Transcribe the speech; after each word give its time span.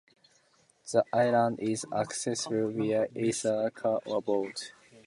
The 0.91 1.03
island 1.13 1.59
is 1.59 1.85
accessible 1.95 2.71
via 2.71 3.05
either 3.15 3.69
car 3.69 4.01
or 4.07 4.19
boat. 4.19 4.71